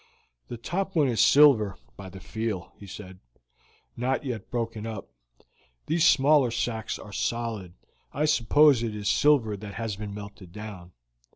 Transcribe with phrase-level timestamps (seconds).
[0.47, 3.19] "The top one is silver by the feel," he said,
[3.95, 5.11] "not yet broken up;
[5.85, 7.75] these smaller sacks are solid.
[8.11, 10.93] I suppose it is silver that has been melted down.